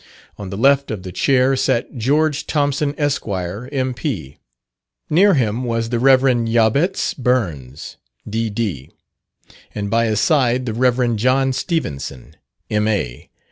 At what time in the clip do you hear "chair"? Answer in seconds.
1.11-1.55